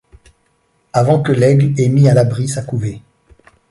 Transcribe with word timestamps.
Avant 0.93 1.21
que 1.21 1.31
l'aigle 1.31 1.79
ait 1.79 1.87
mis 1.87 2.09
à 2.09 2.15
l'abri 2.15 2.47
sa 2.47 2.63
couvée 2.63 3.03